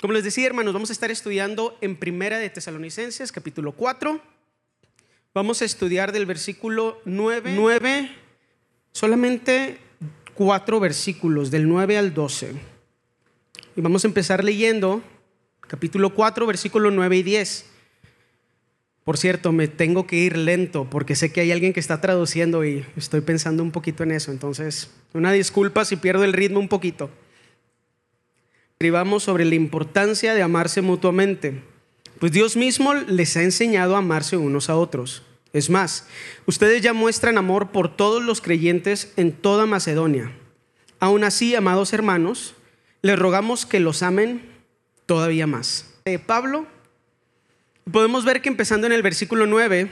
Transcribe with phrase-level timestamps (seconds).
[0.00, 4.18] Como les decía, hermanos, vamos a estar estudiando en Primera de Tesalonicenses, capítulo 4.
[5.34, 8.10] Vamos a estudiar del versículo 9, 9
[8.92, 9.76] solamente
[10.32, 12.52] cuatro versículos, del 9 al 12.
[13.76, 15.02] Y vamos a empezar leyendo
[15.60, 17.66] capítulo 4, versículo 9 y 10.
[19.04, 22.64] Por cierto, me tengo que ir lento porque sé que hay alguien que está traduciendo
[22.64, 24.32] y estoy pensando un poquito en eso.
[24.32, 27.10] Entonces, una disculpa si pierdo el ritmo un poquito.
[28.80, 31.62] Escribamos sobre la importancia de amarse mutuamente.
[32.18, 35.22] Pues Dios mismo les ha enseñado a amarse unos a otros.
[35.52, 36.08] Es más,
[36.46, 40.32] ustedes ya muestran amor por todos los creyentes en toda Macedonia.
[40.98, 42.54] Aún así, amados hermanos,
[43.02, 44.48] les rogamos que los amen
[45.04, 45.92] todavía más.
[46.06, 46.66] Eh, Pablo,
[47.92, 49.90] podemos ver que empezando en el versículo 9,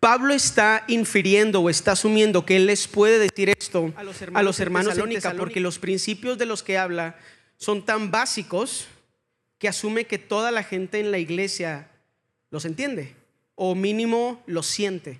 [0.00, 4.40] Pablo está infiriendo o está asumiendo que él les puede decir esto a los hermanos,
[4.40, 7.16] a los hermanos porque los principios de los que habla
[7.56, 8.86] son tan básicos
[9.58, 11.88] que asume que toda la gente en la iglesia
[12.50, 13.14] los entiende
[13.54, 15.18] o mínimo los siente.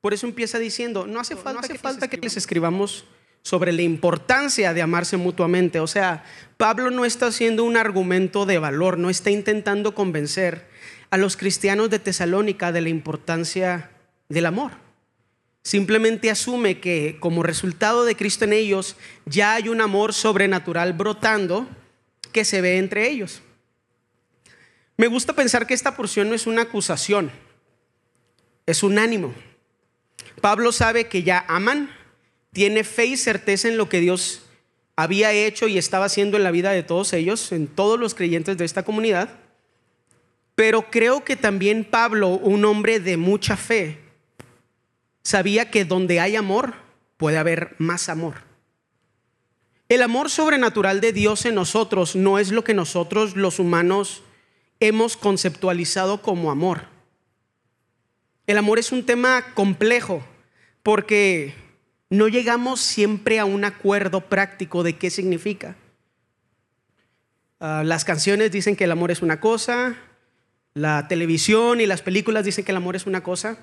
[0.00, 3.04] Por eso empieza diciendo, no hace falta, que, falta que les escribamos
[3.42, 5.80] sobre la importancia de amarse mutuamente.
[5.80, 6.24] O sea,
[6.56, 10.66] Pablo no está haciendo un argumento de valor, no está intentando convencer
[11.10, 13.90] a los cristianos de Tesalónica de la importancia
[14.28, 14.85] del amor.
[15.66, 21.66] Simplemente asume que como resultado de Cristo en ellos ya hay un amor sobrenatural brotando
[22.30, 23.42] que se ve entre ellos.
[24.96, 27.32] Me gusta pensar que esta porción no es una acusación,
[28.64, 29.34] es un ánimo.
[30.40, 31.90] Pablo sabe que ya aman,
[32.52, 34.42] tiene fe y certeza en lo que Dios
[34.94, 38.56] había hecho y estaba haciendo en la vida de todos ellos, en todos los creyentes
[38.56, 39.30] de esta comunidad.
[40.54, 44.05] Pero creo que también Pablo, un hombre de mucha fe,
[45.26, 46.74] sabía que donde hay amor,
[47.16, 48.36] puede haber más amor.
[49.88, 54.22] El amor sobrenatural de Dios en nosotros no es lo que nosotros los humanos
[54.78, 56.82] hemos conceptualizado como amor.
[58.46, 60.24] El amor es un tema complejo
[60.84, 61.54] porque
[62.08, 65.74] no llegamos siempre a un acuerdo práctico de qué significa.
[67.58, 69.96] Ah, las canciones dicen que el amor es una cosa,
[70.74, 73.58] la televisión y las películas dicen que el amor es una cosa.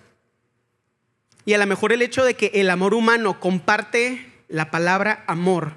[1.46, 5.74] Y a lo mejor el hecho de que el amor humano comparte la palabra amor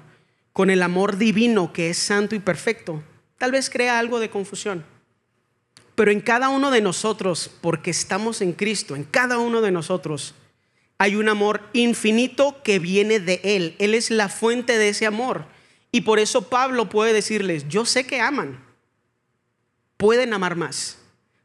[0.53, 3.03] con el amor divino que es santo y perfecto,
[3.37, 4.85] tal vez crea algo de confusión.
[5.95, 10.35] Pero en cada uno de nosotros, porque estamos en Cristo, en cada uno de nosotros
[10.99, 13.75] hay un amor infinito que viene de Él.
[13.79, 15.45] Él es la fuente de ese amor.
[15.91, 18.63] Y por eso Pablo puede decirles, yo sé que aman,
[19.95, 20.97] pueden amar más,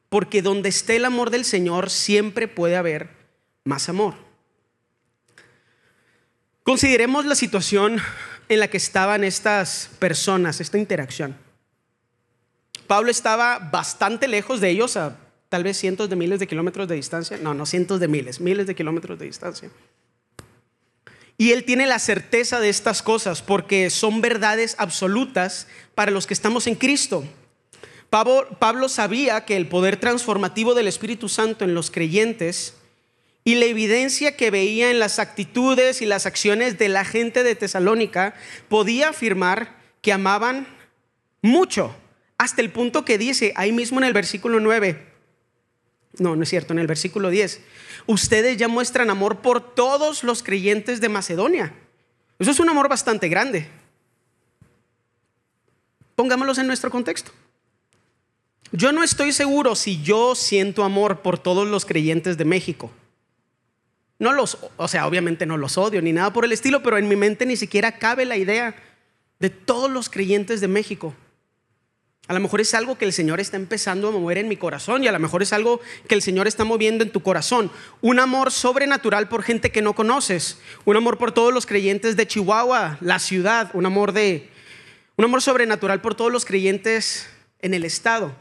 [0.09, 3.22] porque donde esté el amor del Señor siempre puede haber
[3.65, 4.15] más amor.
[6.63, 7.99] Consideremos la situación
[8.49, 11.37] en la que estaban estas personas, esta interacción.
[12.87, 15.17] Pablo estaba bastante lejos de ellos, a
[15.49, 17.39] tal vez cientos de miles de kilómetros de distancia.
[17.39, 19.71] No, no cientos de miles, miles de kilómetros de distancia.
[21.39, 26.35] Y él tiene la certeza de estas cosas porque son verdades absolutas para los que
[26.35, 27.25] estamos en Cristo.
[28.11, 32.75] Pablo, Pablo sabía que el poder transformativo del Espíritu Santo en los creyentes
[33.45, 37.55] y la evidencia que veía en las actitudes y las acciones de la gente de
[37.55, 38.35] Tesalónica
[38.69, 40.67] podía afirmar que amaban
[41.41, 41.95] mucho,
[42.39, 45.13] hasta el punto que dice ahí mismo en el versículo 9,
[46.19, 47.61] no, no es cierto, en el versículo 10,
[48.07, 51.75] ustedes ya muestran amor por todos los creyentes de Macedonia.
[52.39, 53.69] Eso es un amor bastante grande.
[56.15, 57.33] Pongámoslos en nuestro contexto.
[58.73, 62.91] Yo no estoy seguro si yo siento amor por todos los creyentes de México.
[64.23, 67.09] No los, o sea, obviamente no los odio ni nada por el estilo, pero en
[67.09, 68.77] mi mente ni siquiera cabe la idea
[69.41, 71.13] de todos los creyentes de México.
[72.29, 75.03] A lo mejor es algo que el Señor está empezando a mover en mi corazón
[75.03, 77.69] y a lo mejor es algo que el Señor está moviendo en tu corazón.
[78.01, 82.29] Un amor sobrenatural por gente que no conoces, un amor por todos los creyentes de
[82.29, 84.49] Chihuahua, la ciudad, un amor de
[85.17, 87.29] un amor sobrenatural por todos los creyentes
[87.59, 88.37] en el estado.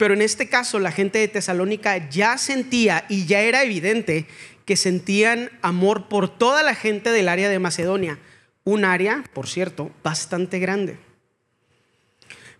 [0.00, 4.26] Pero en este caso la gente de Tesalónica ya sentía y ya era evidente
[4.64, 8.18] que sentían amor por toda la gente del área de Macedonia,
[8.64, 10.96] un área, por cierto, bastante grande.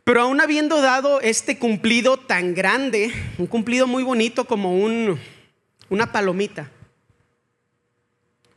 [0.04, 5.18] Pero aún habiendo dado este cumplido tan grande, un cumplido muy bonito como un,
[5.88, 6.70] una palomita,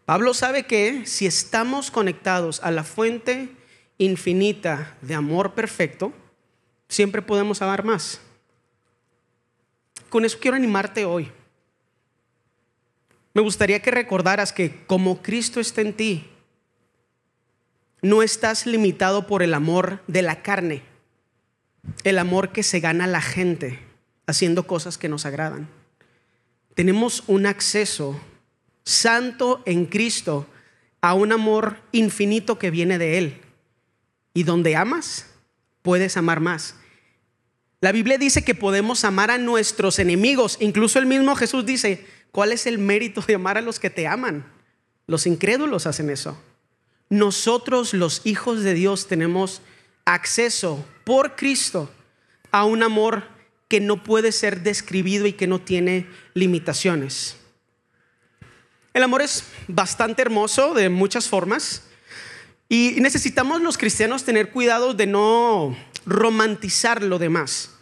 [0.04, 3.48] Pablo sabe que si estamos conectados a la fuente
[3.98, 6.12] infinita de amor perfecto,
[6.90, 8.20] siempre podemos amar más.
[10.14, 11.32] Con eso quiero animarte hoy.
[13.34, 16.30] Me gustaría que recordaras que como Cristo está en ti,
[18.04, 20.84] no estás limitado por el amor de la carne,
[22.04, 23.80] el amor que se gana la gente
[24.28, 25.68] haciendo cosas que nos agradan.
[26.76, 28.22] Tenemos un acceso
[28.84, 30.46] santo en Cristo
[31.02, 33.42] a un amor infinito que viene de Él.
[34.36, 35.26] Y donde amas,
[35.82, 36.76] puedes amar más.
[37.84, 40.56] La Biblia dice que podemos amar a nuestros enemigos.
[40.62, 44.08] Incluso el mismo Jesús dice, ¿cuál es el mérito de amar a los que te
[44.08, 44.50] aman?
[45.06, 46.42] Los incrédulos hacen eso.
[47.10, 49.62] Nosotros los hijos de Dios tenemos
[50.06, 51.92] acceso por Cristo
[52.52, 53.26] a un amor
[53.68, 57.36] que no puede ser describido y que no tiene limitaciones.
[58.94, 61.84] El amor es bastante hermoso de muchas formas
[62.70, 65.76] y necesitamos los cristianos tener cuidado de no
[66.06, 67.73] romantizar lo demás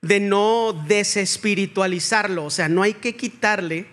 [0.00, 3.86] de no desespiritualizarlo, o sea, no hay que quitarle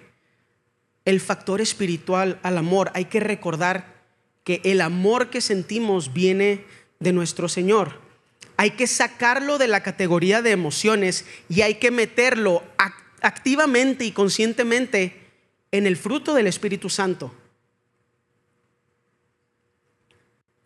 [1.04, 3.96] el factor espiritual al amor, hay que recordar
[4.44, 6.66] que el amor que sentimos viene
[7.00, 8.00] de nuestro Señor.
[8.58, 12.64] Hay que sacarlo de la categoría de emociones y hay que meterlo
[13.22, 15.26] activamente y conscientemente
[15.72, 17.34] en el fruto del Espíritu Santo.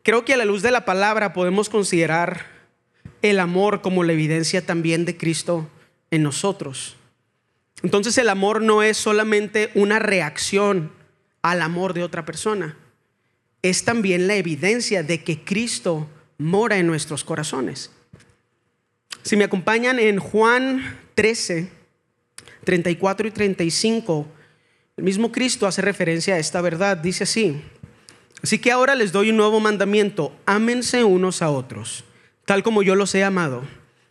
[0.04, 2.59] Creo que a la luz de la palabra podemos considerar
[3.22, 5.68] el amor como la evidencia también de Cristo
[6.12, 6.96] en nosotros.
[7.84, 10.92] Entonces el amor no es solamente una reacción
[11.42, 12.78] al amor de otra persona,
[13.62, 16.08] es también la evidencia de que Cristo
[16.38, 17.92] mora en nuestros corazones.
[19.24, 21.70] Si me acompañan en Juan 13,
[22.64, 24.28] 34 y 35,
[24.98, 26.98] el mismo Cristo hace referencia a esta verdad.
[26.98, 27.62] Dice así,
[28.44, 32.04] así que ahora les doy un nuevo mandamiento, ámense unos a otros
[32.50, 33.62] tal como yo los he amado.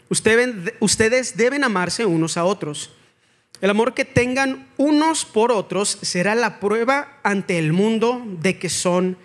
[0.09, 2.93] Ustedes, deben amarse unos a otros.
[3.61, 8.69] El amor que tengan unos por otros será la prueba ante el mundo de que
[8.69, 9.19] son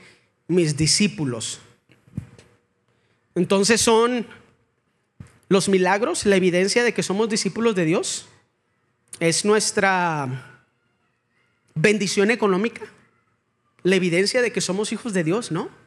[0.48, 1.60] mis discípulos.
[3.36, 4.25] Entonces son
[5.48, 8.25] los milagros la evidencia de que somos discípulos de Dios.
[9.19, 10.63] Es nuestra
[11.75, 12.81] bendición económica,
[13.83, 15.83] la evidencia de que somos hijos de Dios, ¿no?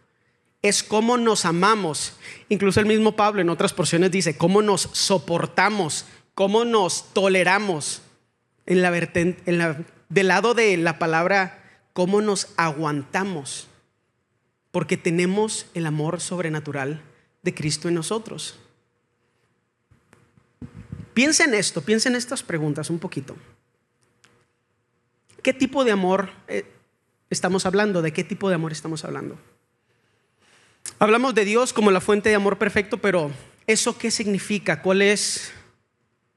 [0.69, 2.15] Es cómo nos amamos.
[2.49, 8.03] Incluso el mismo Pablo en otras porciones dice, cómo nos soportamos, cómo nos toleramos.
[8.67, 8.91] En la,
[10.09, 13.69] del lado de la palabra, cómo nos aguantamos.
[14.71, 17.03] Porque tenemos el amor sobrenatural
[17.43, 18.59] de Cristo en nosotros.
[21.15, 23.37] Piensa en esto, piensa en estas preguntas un poquito.
[25.43, 26.67] ¿Qué tipo de amor eh,
[27.31, 28.03] estamos hablando?
[28.03, 29.39] ¿De qué tipo de amor estamos hablando?
[30.99, 33.31] Hablamos de Dios como la fuente de amor perfecto, pero
[33.67, 34.81] ¿eso qué significa?
[34.81, 35.53] ¿Cuál es?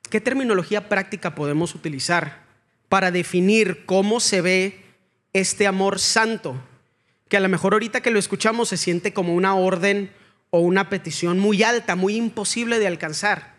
[0.10, 2.44] ¿Qué terminología práctica podemos utilizar
[2.90, 4.84] para definir cómo se ve
[5.34, 6.62] este amor santo?
[7.30, 10.12] Que a lo mejor ahorita que lo escuchamos se siente como una orden
[10.50, 13.56] o una petición muy alta, muy imposible de alcanzar.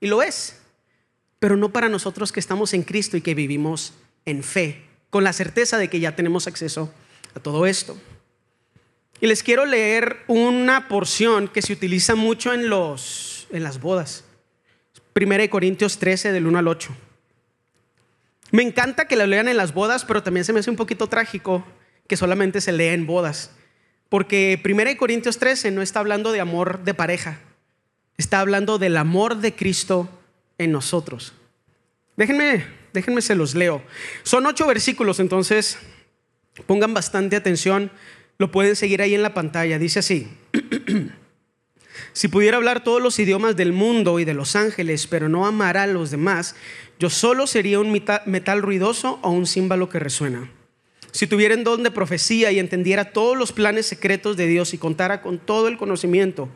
[0.00, 0.60] Y lo es,
[1.38, 3.92] pero no para nosotros que estamos en Cristo y que vivimos
[4.24, 6.92] en fe, con la certeza de que ya tenemos acceso
[7.34, 7.96] a todo esto.
[9.20, 14.24] Y les quiero leer una porción que se utiliza mucho en, los, en las bodas.
[15.12, 16.90] Primera de Corintios 13, del 1 al 8.
[18.50, 21.08] Me encanta que la lean en las bodas, pero también se me hace un poquito
[21.08, 21.64] trágico
[22.06, 23.50] que solamente se lea en bodas.
[24.08, 27.40] Porque Primera de Corintios 13 no está hablando de amor de pareja,
[28.16, 30.08] está hablando del amor de Cristo
[30.58, 31.32] en nosotros.
[32.16, 33.82] Déjenme, déjenme se los leo.
[34.22, 35.78] Son ocho versículos, entonces
[36.66, 37.90] pongan bastante atención
[38.38, 39.78] lo pueden seguir ahí en la pantalla.
[39.78, 40.28] Dice así.
[42.12, 45.84] si pudiera hablar todos los idiomas del mundo y de los ángeles, pero no amara
[45.84, 46.54] a los demás,
[46.98, 47.92] yo solo sería un
[48.26, 50.50] metal ruidoso o un címbalo que resuena.
[51.12, 54.78] Si tuviera en don de profecía y entendiera todos los planes secretos de Dios y
[54.78, 56.48] contara con todo el conocimiento,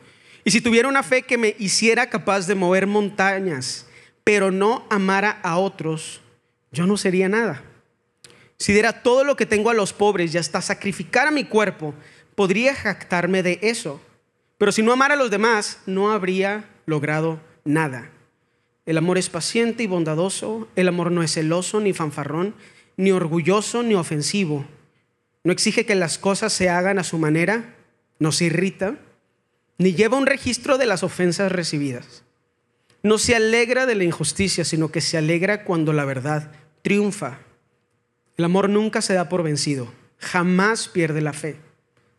[0.43, 3.85] y si tuviera una fe que me hiciera capaz de mover montañas,
[4.23, 6.21] pero no amara a otros,
[6.71, 7.63] yo no sería nada.
[8.59, 11.93] Si diera todo lo que tengo a los pobres y hasta sacrificar a mi cuerpo,
[12.35, 14.01] podría jactarme de eso.
[14.57, 18.11] Pero si no amara a los demás, no habría logrado nada.
[18.85, 22.53] El amor es paciente y bondadoso, el amor no es celoso ni fanfarrón,
[22.97, 24.65] ni orgulloso ni ofensivo.
[25.45, 27.75] No exige que las cosas se hagan a su manera,
[28.19, 28.97] no se irrita,
[29.77, 32.23] ni lleva un registro de las ofensas recibidas.
[33.03, 36.51] No se alegra de la injusticia, sino que se alegra cuando la verdad
[36.81, 37.39] triunfa.
[38.39, 41.57] El amor nunca se da por vencido, jamás pierde la fe,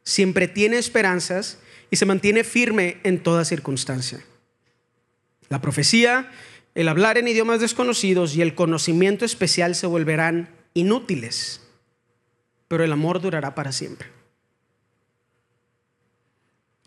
[0.02, 1.60] siempre tiene esperanzas
[1.90, 4.22] y se mantiene firme en toda circunstancia.
[5.48, 6.30] La profecía,
[6.74, 11.62] el hablar en idiomas desconocidos y el conocimiento especial se volverán inútiles,
[12.68, 14.08] pero el amor durará para siempre.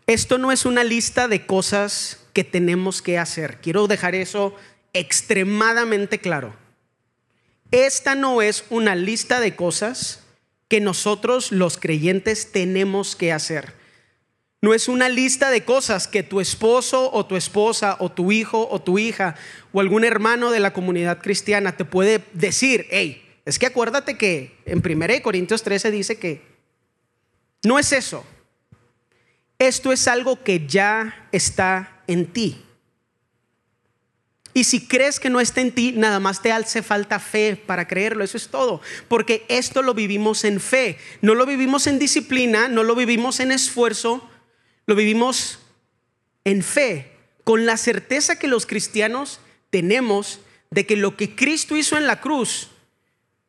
[0.06, 3.58] Esto no es una lista de cosas que tenemos que hacer.
[3.60, 4.54] Quiero dejar eso
[4.92, 6.54] extremadamente claro.
[7.74, 10.20] Esta no es una lista de cosas
[10.68, 13.72] que nosotros los creyentes tenemos que hacer.
[14.62, 18.68] No es una lista de cosas que tu esposo o tu esposa o tu hijo
[18.70, 19.34] o tu hija
[19.72, 24.56] o algún hermano de la comunidad cristiana te puede decir, hey, es que acuérdate que
[24.66, 26.42] en 1 Corintios 13 dice que
[27.64, 28.24] no es eso.
[29.58, 32.63] Esto es algo que ya está en ti.
[34.56, 37.88] Y si crees que no está en ti, nada más te hace falta fe para
[37.88, 38.22] creerlo.
[38.22, 38.80] Eso es todo.
[39.08, 40.96] Porque esto lo vivimos en fe.
[41.20, 44.30] No lo vivimos en disciplina, no lo vivimos en esfuerzo,
[44.86, 45.58] lo vivimos
[46.44, 47.10] en fe.
[47.42, 50.38] Con la certeza que los cristianos tenemos
[50.70, 52.68] de que lo que Cristo hizo en la cruz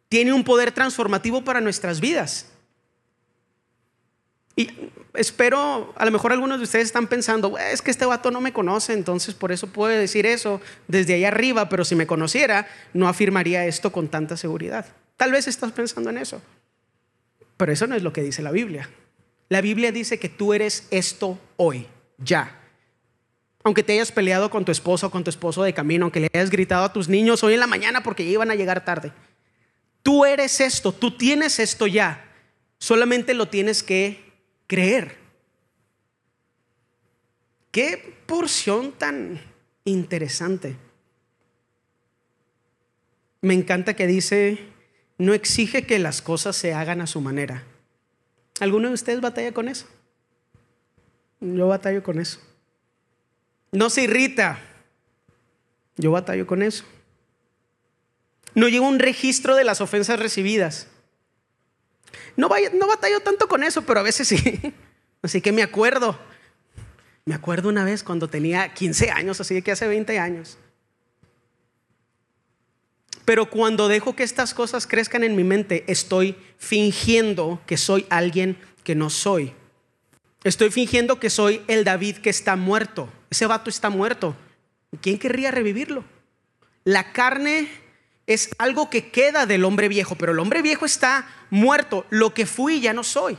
[0.10, 2.48] tiene un poder transformativo para nuestras vidas.
[4.56, 4.70] Y
[5.16, 8.54] espero, a lo mejor algunos de ustedes están pensando, es que este vato no me
[8.54, 13.08] conoce, entonces por eso puede decir eso desde ahí arriba, pero si me conociera, no
[13.08, 14.86] afirmaría esto con tanta seguridad.
[15.18, 16.42] Tal vez estás pensando en eso,
[17.58, 18.90] pero eso no es lo que dice la Biblia.
[19.50, 22.62] La Biblia dice que tú eres esto hoy, ya.
[23.64, 26.30] Aunque te hayas peleado con tu esposo o con tu esposo de camino, aunque le
[26.34, 29.12] hayas gritado a tus niños hoy en la mañana porque iban a llegar tarde.
[30.02, 32.24] Tú eres esto, tú tienes esto ya.
[32.78, 34.25] Solamente lo tienes que
[34.68, 35.18] creer.
[37.72, 39.42] Qué porción tan
[39.84, 40.78] interesante.
[43.42, 44.60] Me encanta que dice,
[45.18, 47.64] no exige que las cosas se hagan a su manera.
[48.60, 49.88] ¿Alguno de ustedes batalla con eso?
[51.42, 52.40] Yo batallo con eso.
[53.72, 54.60] No se irrita.
[55.98, 56.86] Yo batallo con eso.
[58.54, 60.88] No llevo un registro de las ofensas recibidas.
[62.38, 64.74] No, no batallo tanto con eso, pero a veces sí.
[65.22, 66.18] Así que me acuerdo.
[67.26, 70.58] Me acuerdo una vez cuando tenía 15 años, así que hace 20 años.
[73.26, 78.58] Pero cuando dejo que estas cosas crezcan en mi mente, estoy fingiendo que soy alguien
[78.84, 79.54] que no soy.
[80.44, 83.10] Estoy fingiendo que soy el David que está muerto.
[83.32, 84.36] Ese vato está muerto.
[85.02, 86.04] ¿Quién querría revivirlo?
[86.84, 87.68] La carne
[88.28, 92.06] es algo que queda del hombre viejo, pero el hombre viejo está muerto.
[92.10, 93.38] Lo que fui ya no soy.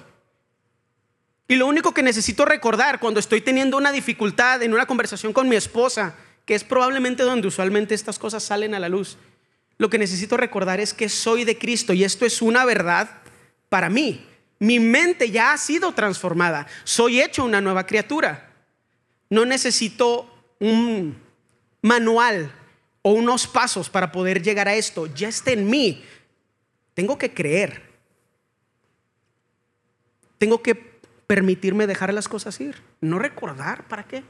[1.49, 5.49] Y lo único que necesito recordar cuando estoy teniendo una dificultad en una conversación con
[5.49, 6.15] mi esposa,
[6.45, 9.17] que es probablemente donde usualmente estas cosas salen a la luz,
[9.79, 13.11] lo que necesito recordar es que soy de Cristo y esto es una verdad
[13.69, 14.27] para mí.
[14.59, 16.67] Mi mente ya ha sido transformada.
[16.85, 18.51] Soy hecho una nueva criatura.
[19.29, 21.21] No necesito un
[21.83, 22.51] manual
[23.07, 25.07] o unos pasos para poder llegar a esto.
[25.07, 26.05] Ya está en mí.
[26.93, 27.81] Tengo que creer.
[30.39, 32.83] Tengo que permitirme dejar las cosas ir.
[33.01, 34.25] No recordar, ¿para qué?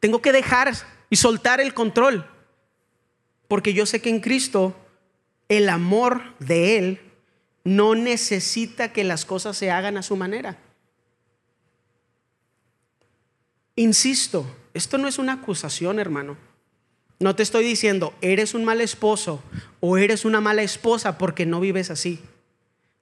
[0.00, 0.72] Tengo que dejar
[1.08, 2.28] y soltar el control.
[3.46, 4.74] Porque yo sé que en Cristo
[5.48, 7.00] el amor de Él
[7.62, 10.58] no necesita que las cosas se hagan a su manera.
[13.76, 16.50] Insisto, esto no es una acusación, hermano.
[17.22, 19.44] No te estoy diciendo, eres un mal esposo
[19.78, 22.18] o eres una mala esposa porque no vives así.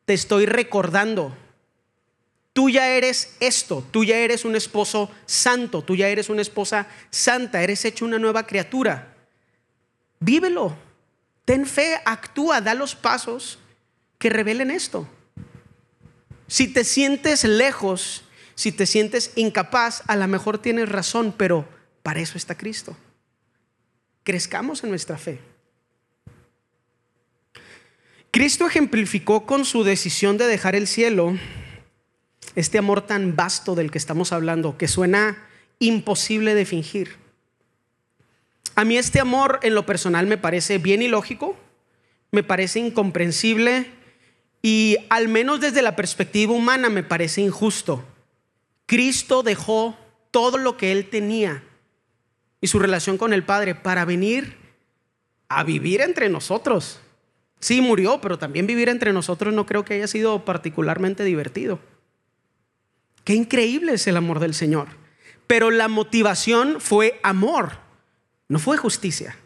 [0.05, 1.35] Te estoy recordando,
[2.53, 6.87] tú ya eres esto, tú ya eres un esposo santo, tú ya eres una esposa
[7.09, 9.15] santa, eres hecho una nueva criatura.
[10.19, 10.77] Vívelo,
[11.47, 13.59] ten fe, actúa, da los pasos
[14.19, 15.09] que revelen esto.
[16.47, 18.25] Si te sientes lejos,
[18.55, 21.67] si te sientes incapaz, a lo mejor tienes razón, pero
[22.03, 22.95] para eso está Cristo
[24.23, 25.41] crezcamos en nuestra fe.
[28.31, 31.37] Cristo ejemplificó con su decisión de dejar el cielo
[32.55, 35.49] este amor tan vasto del que estamos hablando, que suena
[35.79, 37.17] imposible de fingir.
[38.75, 41.57] A mí este amor en lo personal me parece bien ilógico,
[42.31, 43.91] me parece incomprensible
[44.63, 48.05] y al menos desde la perspectiva humana me parece injusto.
[48.87, 49.97] Cristo dejó
[50.31, 51.65] todo lo que él tenía
[52.61, 54.57] y su relación con el Padre para venir
[55.49, 57.01] a vivir entre nosotros.
[57.59, 61.79] Sí, murió, pero también vivir entre nosotros no creo que haya sido particularmente divertido.
[63.25, 64.89] Qué increíble es el amor del Señor.
[65.47, 67.73] Pero la motivación fue amor,
[68.49, 69.37] no fue justicia.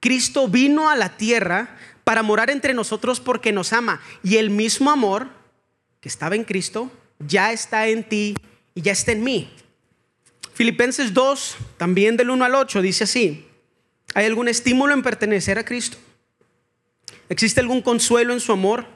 [0.00, 4.02] Cristo vino a la tierra para morar entre nosotros porque nos ama.
[4.22, 5.28] Y el mismo amor
[6.00, 8.34] que estaba en Cristo ya está en ti
[8.74, 9.50] y ya está en mí.
[10.54, 13.44] Filipenses 2, también del 1 al 8, dice así,
[14.14, 15.98] ¿hay algún estímulo en pertenecer a Cristo?
[17.28, 18.86] ¿Existe algún consuelo en su amor?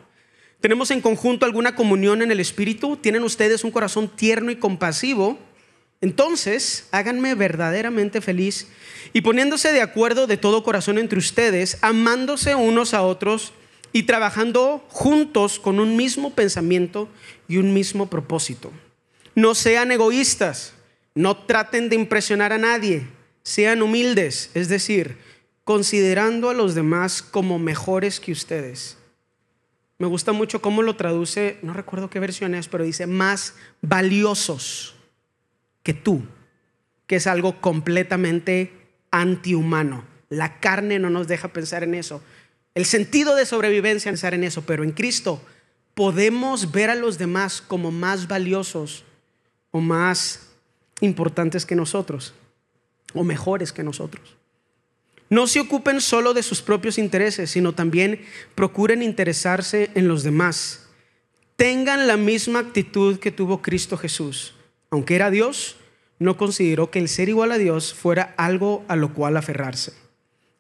[0.61, 2.97] ¿Tenemos en conjunto alguna comunión en el Espíritu?
[2.97, 5.37] ¿Tienen ustedes un corazón tierno y compasivo?
[6.01, 8.69] Entonces, háganme verdaderamente feliz
[9.13, 13.53] y poniéndose de acuerdo de todo corazón entre ustedes, amándose unos a otros
[13.93, 17.09] y trabajando juntos con un mismo pensamiento
[17.49, 18.71] y un mismo propósito.
[19.35, 20.75] No sean egoístas,
[21.19, 23.09] no traten de impresionar a nadie,
[23.43, 25.19] sean humildes, es decir,
[25.65, 28.99] considerando a los demás como mejores que ustedes.
[29.99, 34.95] Me gusta mucho cómo lo traduce, no recuerdo qué versión es, pero dice más valiosos
[35.83, 36.23] que tú,
[37.09, 38.71] que es algo completamente
[39.11, 40.05] antihumano.
[40.29, 42.23] La carne no nos deja pensar en eso.
[42.77, 45.43] El sentido de sobrevivencia pensar en eso, pero en Cristo
[45.95, 49.03] podemos ver a los demás como más valiosos
[49.73, 50.48] o más
[51.01, 52.35] importantes que nosotros
[53.15, 54.37] o mejores que nosotros.
[55.31, 58.23] No se ocupen solo de sus propios intereses, sino también
[58.55, 60.89] procuren interesarse en los demás.
[61.57, 64.55] Tengan la misma actitud que tuvo Cristo Jesús.
[64.91, 65.77] Aunque era Dios,
[66.19, 69.93] no consideró que el ser igual a Dios fuera algo a lo cual aferrarse.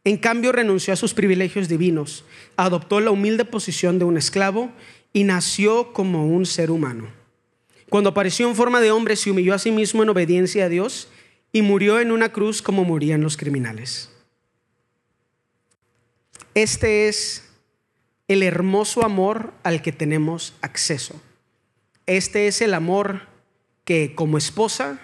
[0.04, 2.24] En cambio, renunció a sus privilegios divinos,
[2.56, 4.70] adoptó la humilde posición de un esclavo
[5.12, 7.17] y nació como un ser humano.
[7.88, 11.08] Cuando apareció en forma de hombre, se humilló a sí mismo en obediencia a Dios
[11.52, 14.10] y murió en una cruz como morían los criminales.
[16.54, 17.44] Este es
[18.26, 21.20] el hermoso amor al que tenemos acceso.
[22.06, 23.22] Este es el amor
[23.84, 25.00] que como esposa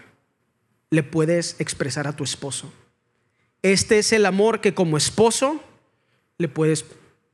[0.90, 2.72] le puedes expresar a tu esposo.
[3.62, 5.62] Este es el amor que como esposo
[6.36, 6.84] le puedes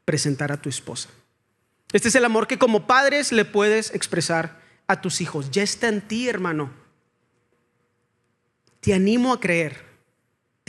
[0.04, 1.08] presentar a tu esposa.
[1.92, 4.59] Este es el amor que como padres le puedes expresar
[4.90, 5.50] a tus hijos.
[5.50, 6.70] Ya está en ti, hermano.
[8.80, 9.90] Te animo a creer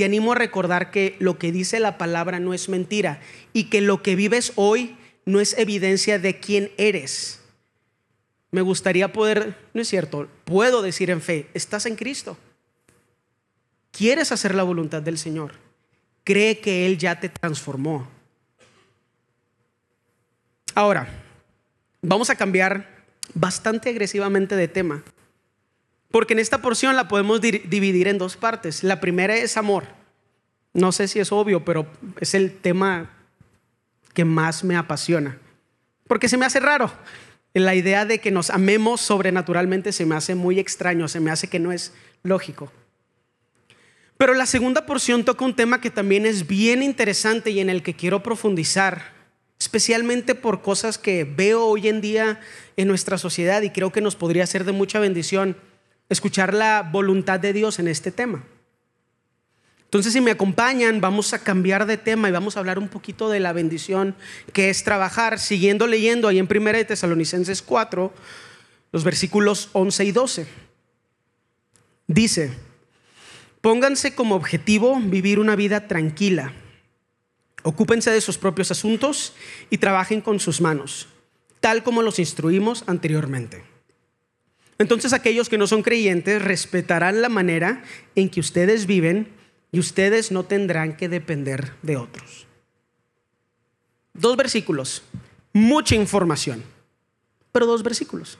[0.01, 3.19] te animo a recordar que lo que dice la palabra no es mentira
[3.53, 7.39] y que lo que vives hoy no es evidencia de quién eres.
[8.49, 12.35] Me gustaría poder, no es cierto, puedo decir en fe, estás en Cristo.
[13.91, 15.53] ¿Quieres hacer la voluntad del Señor?
[16.23, 18.09] Cree que Él ya te transformó.
[20.73, 21.07] Ahora,
[22.01, 22.90] vamos a cambiar
[23.33, 25.03] bastante agresivamente de tema.
[26.09, 28.83] Porque en esta porción la podemos dividir en dos partes.
[28.83, 29.85] La primera es amor.
[30.73, 31.87] No sé si es obvio, pero
[32.19, 33.09] es el tema
[34.13, 35.37] que más me apasiona.
[36.07, 36.91] Porque se me hace raro.
[37.53, 41.47] La idea de que nos amemos sobrenaturalmente se me hace muy extraño, se me hace
[41.47, 42.71] que no es lógico.
[44.17, 47.83] Pero la segunda porción toca un tema que también es bien interesante y en el
[47.83, 49.20] que quiero profundizar,
[49.61, 52.39] especialmente por cosas que veo hoy en día
[52.77, 55.55] en nuestra sociedad y creo que nos podría ser de mucha bendición
[56.09, 58.43] escuchar la voluntad de Dios en este tema.
[59.83, 63.29] Entonces, si me acompañan, vamos a cambiar de tema y vamos a hablar un poquito
[63.29, 64.15] de la bendición
[64.51, 68.11] que es trabajar, siguiendo leyendo ahí en 1 de Tesalonicenses 4,
[68.91, 70.47] los versículos 11 y 12.
[72.07, 72.51] Dice,
[73.61, 76.51] pónganse como objetivo vivir una vida tranquila,
[77.63, 79.33] ocúpense de sus propios asuntos
[79.69, 81.07] y trabajen con sus manos,
[81.59, 83.63] tal como los instruimos anteriormente.
[84.77, 87.83] Entonces aquellos que no son creyentes respetarán la manera
[88.15, 89.27] en que ustedes viven
[89.71, 92.47] y ustedes no tendrán que depender de otros.
[94.13, 95.03] Dos versículos,
[95.53, 96.63] mucha información,
[97.51, 98.37] pero dos versículos.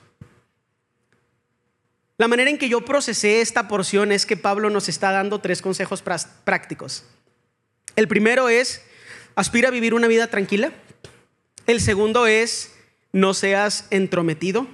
[2.17, 5.61] La manera en que yo procesé esta porción es que Pablo nos está dando tres
[5.61, 7.03] consejos prácticos.
[7.95, 8.83] El primero es,
[9.35, 10.71] aspira a vivir una vida tranquila.
[11.67, 12.73] El segundo es,
[13.13, 14.67] no seas entrometido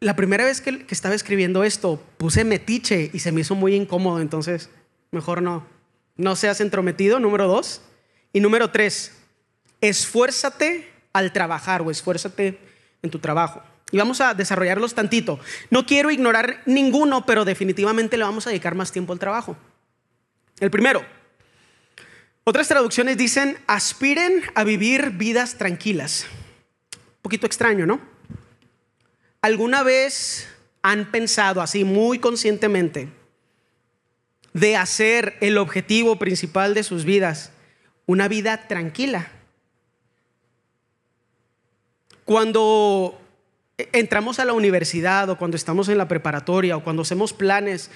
[0.00, 4.20] la primera vez que, estaba escribiendo esto, puse metiche y se me hizo muy incómodo,
[4.20, 4.70] entonces
[5.10, 5.66] mejor no.
[6.16, 7.82] No seas entrometido, número dos.
[8.32, 9.12] Y número tres,
[9.80, 12.58] esfuérzate al trabajar o esfuérzate
[13.02, 13.62] en tu trabajo.
[13.90, 15.40] Y vamos a desarrollarlos tantito.
[15.70, 19.56] No quiero ignorar ninguno, pero definitivamente le vamos a dedicar más tiempo al trabajo.
[20.60, 21.04] El primero,
[22.48, 26.26] otras traducciones dicen, aspiren a vivir vidas tranquilas.
[26.94, 28.00] Un poquito extraño, ¿no?
[29.42, 30.46] ¿Alguna vez
[30.80, 33.08] han pensado así muy conscientemente
[34.52, 37.50] de hacer el objetivo principal de sus vidas
[38.06, 39.26] una vida tranquila?
[42.24, 43.20] Cuando
[43.76, 47.90] entramos a la universidad o cuando estamos en la preparatoria o cuando hacemos planes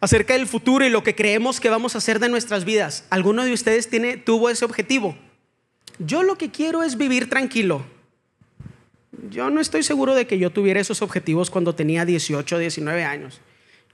[0.00, 3.44] acerca del futuro y lo que creemos que vamos a hacer de nuestras vidas, ¿alguno
[3.44, 5.16] de ustedes tiene, tuvo ese objetivo?
[5.98, 7.84] Yo lo que quiero es vivir tranquilo
[9.30, 13.40] yo no estoy seguro de que yo tuviera esos objetivos cuando tenía 18 19 años.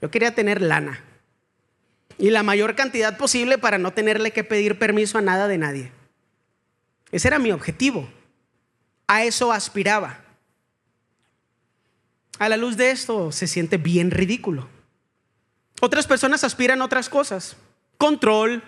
[0.01, 1.03] Yo quería tener lana.
[2.17, 5.91] Y la mayor cantidad posible para no tenerle que pedir permiso a nada de nadie.
[7.11, 8.09] Ese era mi objetivo.
[9.07, 10.21] a eso aspiraba.
[12.39, 14.67] A la luz de esto se siente bien ridículo.
[15.81, 17.57] Otras personas aspiran a otras cosas.
[17.97, 18.63] Control,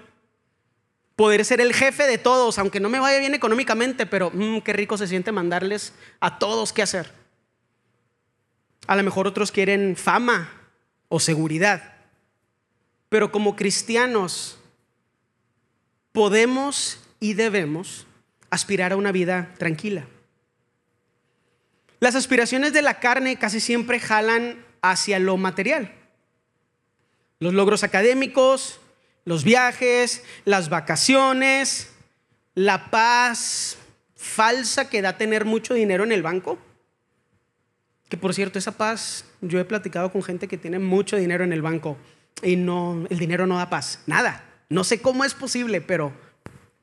[1.15, 4.73] poder ser el jefe de todos, aunque no me vaya bien económicamente, pero mm, qué
[4.73, 7.11] rico se siente mandarles a todos qué hacer.
[8.87, 10.51] A lo mejor otros quieren fama
[11.09, 11.95] o seguridad.
[13.09, 14.59] Pero como cristianos
[16.11, 18.05] podemos y debemos
[18.49, 20.07] aspirar a una vida tranquila.
[21.99, 25.96] Las aspiraciones de la carne casi siempre jalan hacia lo material.
[27.39, 28.79] Los logros académicos,
[29.25, 31.91] los viajes, las vacaciones,
[32.55, 33.77] la paz
[34.15, 36.57] falsa que da tener mucho dinero en el banco.
[38.09, 41.53] Que por cierto, esa paz, yo he platicado con gente que tiene mucho dinero en
[41.53, 41.97] el banco
[42.41, 44.43] y no, el dinero no da paz, nada.
[44.69, 46.13] No sé cómo es posible, pero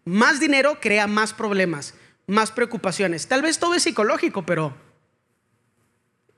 [0.04, 1.94] más dinero crea más problemas,
[2.26, 3.26] más preocupaciones.
[3.26, 4.74] Tal vez todo es psicológico, pero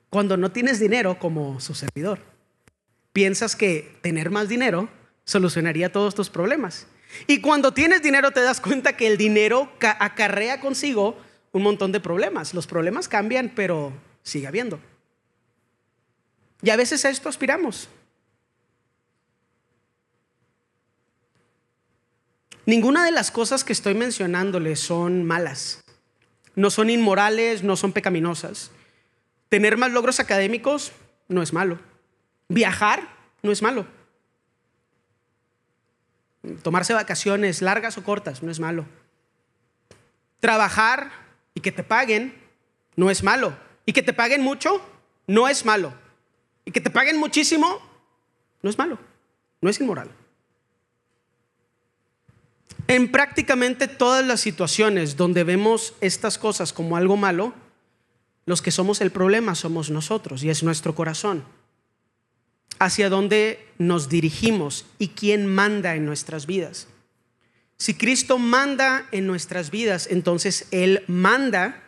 [0.09, 2.21] cuando no tienes dinero como su servidor,
[3.17, 4.91] piensas que tener más dinero
[5.25, 6.87] solucionaría todos tus problemas.
[7.27, 11.17] Y cuando tienes dinero te das cuenta que el dinero acarrea consigo
[11.51, 12.53] un montón de problemas.
[12.53, 13.91] Los problemas cambian, pero
[14.23, 14.79] sigue habiendo.
[16.61, 17.89] Y a veces a esto aspiramos.
[22.67, 25.83] Ninguna de las cosas que estoy mencionándoles son malas.
[26.55, 28.73] No son inmorales, no son pecaminosas.
[29.49, 30.93] Tener más logros académicos
[31.29, 31.79] no es malo.
[32.49, 33.09] Viajar
[33.43, 33.87] no es malo.
[36.63, 38.85] Tomarse vacaciones largas o cortas no es malo.
[40.41, 41.11] Trabajar
[41.55, 42.35] y que te paguen
[42.95, 43.57] no es malo.
[43.85, 44.81] Y que te paguen mucho
[45.27, 45.93] no es malo.
[46.65, 47.81] Y que te paguen muchísimo
[48.63, 48.99] no es malo.
[49.61, 50.11] No es inmoral.
[52.89, 57.53] En prácticamente todas las situaciones donde vemos estas cosas como algo malo,
[58.45, 61.45] los que somos el problema somos nosotros y es nuestro corazón.
[62.79, 66.89] Hacia dónde nos dirigimos y quién manda en nuestras vidas.
[67.79, 71.83] Si Cristo manda en nuestras vidas, entonces Él manda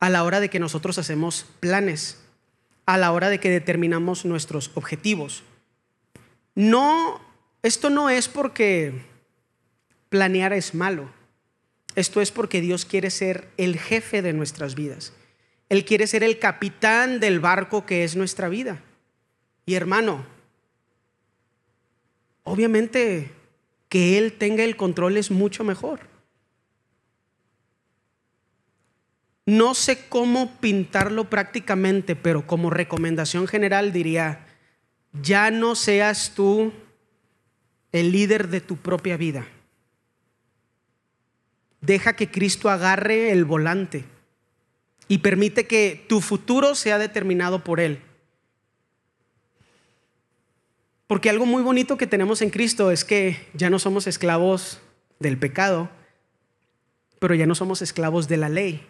[0.00, 2.18] a la hora de que nosotros hacemos planes,
[2.86, 5.44] a la hora de que determinamos nuestros objetivos.
[6.54, 7.20] No,
[7.62, 9.00] esto no es porque
[10.08, 11.08] planear es malo.
[11.94, 15.12] Esto es porque Dios quiere ser el jefe de nuestras vidas.
[15.68, 18.82] Él quiere ser el capitán del barco que es nuestra vida.
[19.66, 20.24] Y hermano,
[22.44, 23.30] obviamente
[23.88, 26.00] que Él tenga el control es mucho mejor.
[29.44, 34.46] No sé cómo pintarlo prácticamente, pero como recomendación general diría,
[35.20, 36.72] ya no seas tú
[37.90, 39.46] el líder de tu propia vida.
[41.80, 44.04] Deja que Cristo agarre el volante
[45.08, 48.00] y permite que tu futuro sea determinado por Él.
[51.12, 54.80] Porque algo muy bonito que tenemos en Cristo es que ya no somos esclavos
[55.18, 55.90] del pecado,
[57.18, 58.86] pero ya no somos esclavos de la ley.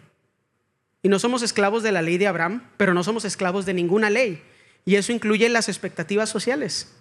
[1.01, 4.09] Y no somos esclavos de la ley de Abraham, pero no somos esclavos de ninguna
[4.09, 4.41] ley.
[4.85, 6.93] Y eso incluye las expectativas sociales.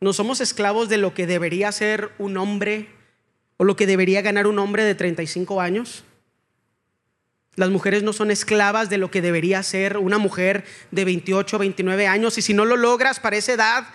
[0.00, 2.88] No somos esclavos de lo que debería ser un hombre
[3.58, 6.04] o lo que debería ganar un hombre de 35 años.
[7.56, 11.58] Las mujeres no son esclavas de lo que debería ser una mujer de 28 o
[11.60, 13.86] 29 años y si no lo logras para esa edad,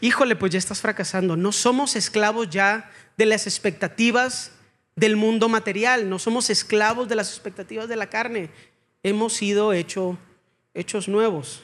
[0.00, 1.36] híjole, pues ya estás fracasando.
[1.36, 4.52] No somos esclavos ya de las expectativas
[4.96, 8.50] del mundo material, no somos esclavos de las expectativas de la carne.
[9.02, 10.18] Hemos sido hecho,
[10.74, 11.62] hechos nuevos.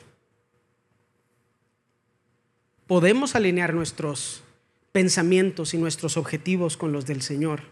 [2.86, 4.42] Podemos alinear nuestros
[4.92, 7.62] pensamientos y nuestros objetivos con los del Señor.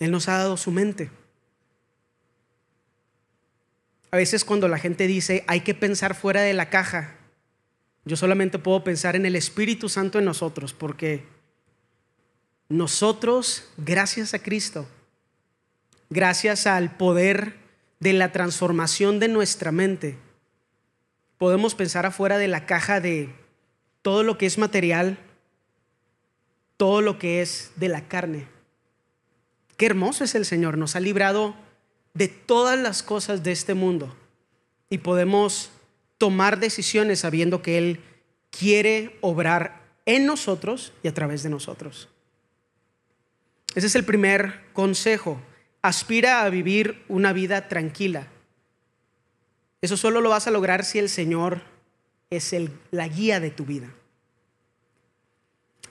[0.00, 1.10] Él nos ha dado su mente.
[4.14, 7.16] A veces cuando la gente dice hay que pensar fuera de la caja,
[8.04, 11.24] yo solamente puedo pensar en el Espíritu Santo en nosotros, porque
[12.68, 14.86] nosotros, gracias a Cristo,
[16.10, 17.56] gracias al poder
[17.98, 20.16] de la transformación de nuestra mente,
[21.36, 23.34] podemos pensar afuera de la caja de
[24.00, 25.18] todo lo que es material,
[26.76, 28.46] todo lo que es de la carne.
[29.76, 31.63] Qué hermoso es el Señor, nos ha librado
[32.14, 34.14] de todas las cosas de este mundo
[34.88, 35.70] y podemos
[36.18, 38.00] tomar decisiones sabiendo que Él
[38.50, 42.08] quiere obrar en nosotros y a través de nosotros.
[43.74, 45.40] Ese es el primer consejo.
[45.82, 48.28] Aspira a vivir una vida tranquila.
[49.82, 51.62] Eso solo lo vas a lograr si el Señor
[52.30, 53.92] es el, la guía de tu vida.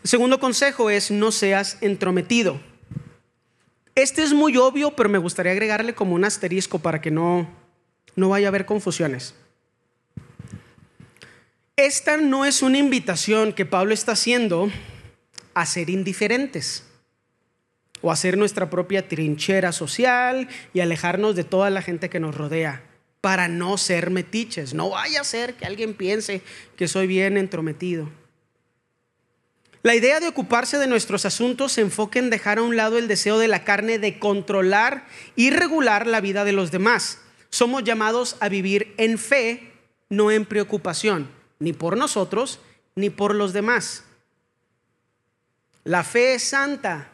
[0.03, 2.59] El segundo consejo es no seas entrometido.
[3.95, 7.47] Este es muy obvio, pero me gustaría agregarle como un asterisco para que no,
[8.15, 9.36] no vaya a haber confusiones.
[11.75, 14.71] Esta no es una invitación que Pablo está haciendo
[15.53, 16.84] a ser indiferentes
[18.01, 22.36] o a hacer nuestra propia trinchera social y alejarnos de toda la gente que nos
[22.36, 22.84] rodea
[23.21, 24.73] para no ser metiches.
[24.73, 26.41] No vaya a ser que alguien piense
[26.75, 28.10] que soy bien entrometido.
[29.83, 33.09] La idea de ocuparse de nuestros asuntos se enfoca en dejar a un lado el
[33.09, 37.19] deseo de la carne de controlar y regular la vida de los demás.
[37.49, 39.73] Somos llamados a vivir en fe,
[40.07, 42.61] no en preocupación, ni por nosotros
[42.95, 44.05] ni por los demás.
[45.83, 47.11] La fe es santa,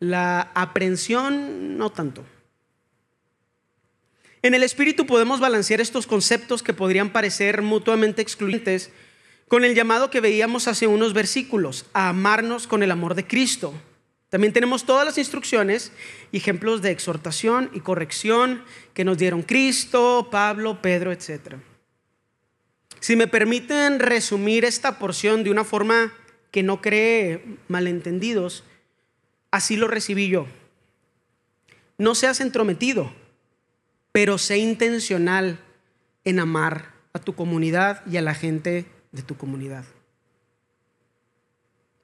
[0.00, 2.24] la aprensión no tanto.
[4.42, 8.90] En el espíritu podemos balancear estos conceptos que podrían parecer mutuamente excluyentes
[9.48, 13.72] con el llamado que veíamos hace unos versículos, a amarnos con el amor de Cristo.
[14.28, 15.90] También tenemos todas las instrucciones
[16.32, 21.54] y ejemplos de exhortación y corrección que nos dieron Cristo, Pablo, Pedro, etc.
[23.00, 26.12] Si me permiten resumir esta porción de una forma
[26.50, 28.64] que no cree malentendidos,
[29.50, 30.46] así lo recibí yo.
[31.96, 33.12] No seas entrometido,
[34.12, 35.58] pero sé intencional
[36.24, 39.84] en amar a tu comunidad y a la gente de tu comunidad.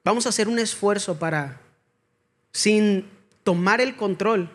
[0.03, 1.59] Vamos a hacer un esfuerzo para,
[2.51, 3.09] sin
[3.43, 4.49] tomar el control,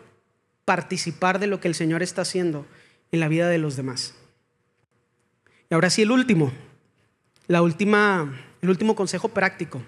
[0.65, 2.65] participar de lo que el Señor está haciendo
[3.11, 4.13] en la vida de los demás.
[5.69, 6.51] Y ahora sí, el último,
[7.47, 9.81] la última, el último consejo práctico.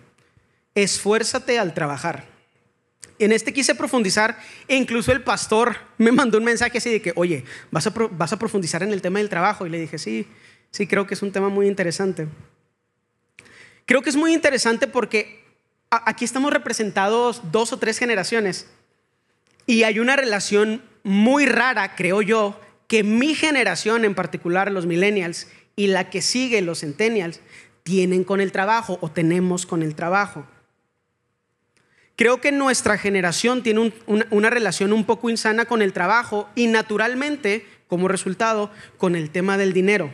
[0.75, 2.25] Esfuérzate al trabajar.
[3.19, 7.13] En este quise profundizar e incluso el pastor me mandó un mensaje así de que,
[7.15, 9.65] oye, ¿vas a, vas a profundizar en el tema del trabajo?
[9.65, 10.27] Y le dije, sí,
[10.71, 12.27] sí, creo que es un tema muy interesante.
[13.85, 15.43] Creo que es muy interesante porque
[15.89, 18.67] aquí estamos representados dos o tres generaciones
[19.65, 25.47] y hay una relación muy rara, creo yo, que mi generación en particular, los millennials,
[25.75, 27.39] y la que sigue, los centennials,
[27.83, 30.45] tienen con el trabajo o tenemos con el trabajo.
[32.15, 33.91] Creo que nuestra generación tiene
[34.29, 39.57] una relación un poco insana con el trabajo y naturalmente, como resultado, con el tema
[39.57, 40.13] del dinero.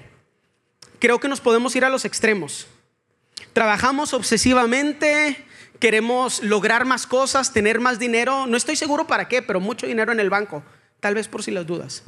[0.99, 2.67] Creo que nos podemos ir a los extremos.
[3.53, 5.45] Trabajamos obsesivamente,
[5.79, 8.45] queremos lograr más cosas, tener más dinero.
[8.47, 10.63] No estoy seguro para qué, pero mucho dinero en el banco.
[10.99, 12.03] Tal vez por si las dudas.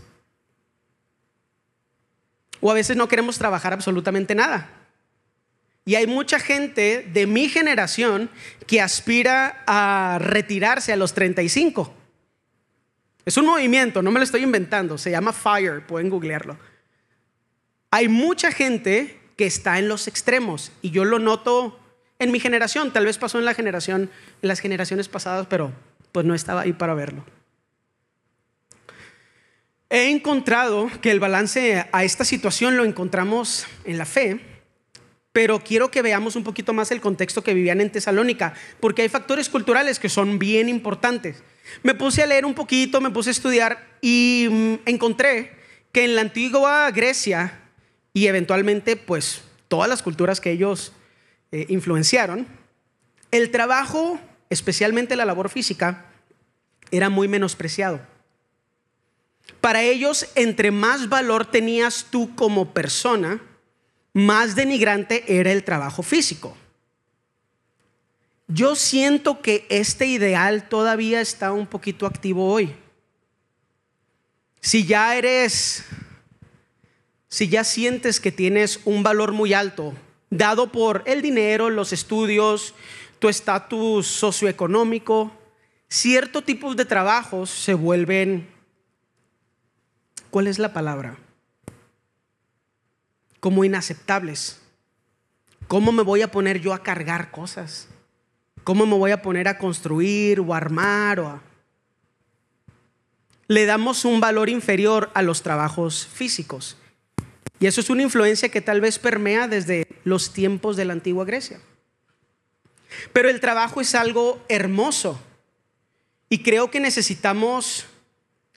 [2.60, 4.70] O a veces no queremos trabajar absolutamente nada.
[5.84, 8.30] Y hay mucha gente de mi generación
[8.68, 11.96] que aspira a retirarse a los 35.
[13.26, 16.58] Es un movimiento, no me lo estoy inventando, se llama FIRE, pueden googlearlo.
[17.90, 21.80] Hay mucha gente que está en los extremos y yo lo noto
[22.20, 24.12] en mi generación, tal vez pasó en la generación
[24.44, 25.72] en las generaciones pasadas, pero
[26.12, 27.26] pues no estaba ahí para verlo.
[29.90, 34.40] He encontrado que el balance a esta situación lo encontramos en la fe,
[35.34, 39.10] pero quiero que veamos un poquito más el contexto que vivían en Tesalónica, porque hay
[39.10, 41.42] factores culturales que son bien importantes.
[41.82, 45.58] Me puse a leer un poquito, me puse a estudiar y mm, encontré
[45.92, 47.61] que en la antigua Grecia
[48.14, 50.94] y eventualmente pues todas las culturas que ellos
[51.52, 52.48] eh, influenciaron,
[53.32, 54.20] el trabajo,
[54.50, 56.06] especialmente la labor física,
[56.92, 58.02] era muy menospreciado.
[59.62, 63.42] Para ellos, entre más valor tenías tú como persona,
[64.14, 66.58] más denigrante era el trabajo físico.
[68.48, 72.76] Yo siento que este ideal todavía está un poquito activo hoy.
[74.60, 75.86] Si ya eres
[77.32, 79.94] si ya sientes que tienes un valor muy alto,
[80.30, 82.76] dado por el dinero, los estudios,
[83.20, 85.32] tu estatus socioeconómico,
[85.88, 88.50] cierto tipos de trabajos se vuelven,
[90.30, 91.18] ¿cuál es la palabra?
[93.40, 94.62] Como inaceptables.
[95.70, 97.88] ¿Cómo me voy a poner yo a cargar cosas?
[98.66, 101.22] ¿Cómo me voy a poner a construir o armar?
[101.22, 101.40] O
[103.48, 106.76] Le damos un valor inferior a los trabajos físicos.
[107.62, 111.26] Y eso es una influencia que tal vez permea desde los tiempos de la antigua
[111.26, 111.62] Grecia.
[113.14, 115.22] Pero el trabajo es algo hermoso
[116.28, 117.86] y creo que necesitamos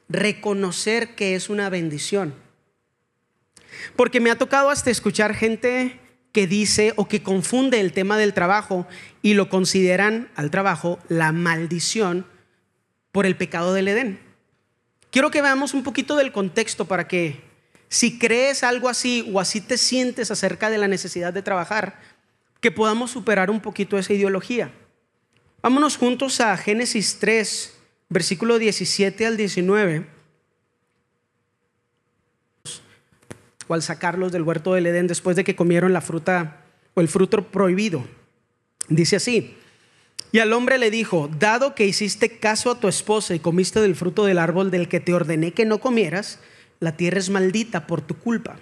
[0.09, 2.35] reconocer que es una bendición.
[3.95, 6.01] Porque me ha tocado hasta escuchar gente
[6.33, 8.87] que dice o que confunde el tema del trabajo
[9.21, 12.27] y lo consideran al trabajo la maldición
[13.13, 14.19] por el pecado del Edén.
[15.11, 17.44] Quiero que veamos un poquito del contexto para que
[17.95, 22.01] si crees algo así o así te sientes acerca de la necesidad de trabajar,
[22.61, 24.73] que podamos superar un poquito esa ideología.
[25.63, 27.73] Vámonos juntos a Génesis 3,
[28.09, 30.09] versículo 17 al 19,
[33.69, 37.07] o al sacarlos del huerto del Edén después de que comieron la fruta o el
[37.07, 38.05] fruto prohibido.
[38.89, 39.57] Dice así,
[40.33, 43.95] y al hombre le dijo, dado que hiciste caso a tu esposa y comiste del
[43.95, 46.41] fruto del árbol del que te ordené que no comieras,
[46.85, 48.57] la tierra es maldita por tu culpa.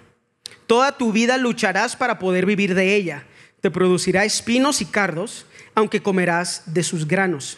[0.65, 3.25] Toda tu vida lucharás para poder vivir de ella.
[3.61, 7.57] Te producirá espinos y cardos, aunque comerás de sus granos.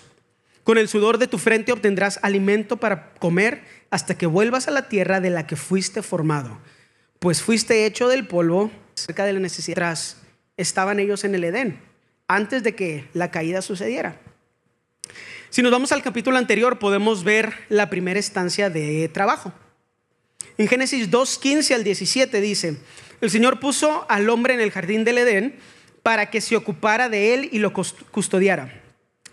[0.64, 4.90] Con el sudor de tu frente obtendrás alimento para comer hasta que vuelvas a la
[4.90, 6.58] tierra de la que fuiste formado,
[7.20, 9.98] pues fuiste hecho del polvo cerca de la necesidad.
[10.58, 11.80] Estaban ellos en el Edén,
[12.28, 14.20] antes de que la caída sucediera.
[15.52, 19.54] Si nos vamos al capítulo anterior, podemos ver la primera estancia de trabajo.
[20.58, 22.78] En Génesis 2, 15 al 17 dice,
[23.22, 25.56] el Señor puso al hombre en el jardín del Edén
[26.02, 28.82] para que se ocupara de él y lo custodiara.